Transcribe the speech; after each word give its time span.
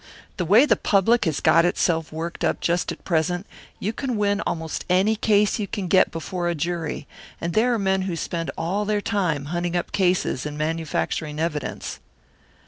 The 0.37 0.45
way 0.45 0.65
the 0.65 0.75
public 0.75 1.25
has 1.25 1.39
got 1.41 1.63
itself 1.63 2.11
worked 2.11 2.43
up 2.43 2.59
just 2.59 2.91
at 2.91 3.05
present, 3.05 3.45
you 3.79 3.93
can 3.93 4.17
win 4.17 4.41
almost 4.47 4.83
any 4.89 5.15
case 5.15 5.59
you 5.59 5.67
can 5.67 5.87
get 5.87 6.09
before 6.09 6.49
a 6.49 6.55
jury, 6.55 7.05
and 7.39 7.53
there 7.53 7.71
are 7.75 7.77
men 7.77 8.01
who 8.01 8.15
spend 8.15 8.49
all 8.57 8.83
their 8.83 8.99
time 8.99 9.45
hunting 9.53 9.75
up 9.75 9.91
cases 9.91 10.43
and 10.43 10.57
manufacturing 10.57 11.39
evidence." 11.39 11.99